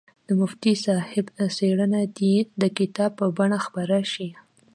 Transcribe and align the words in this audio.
د 0.27 0.29
مفتي 0.39 0.73
صاحب 0.85 1.25
څېړنه 1.55 2.01
دې 2.17 2.33
د 2.61 2.63
کتاب 2.77 3.11
په 3.19 3.25
بڼه 3.37 3.59
خپره 3.65 3.97
شي. 4.13 4.29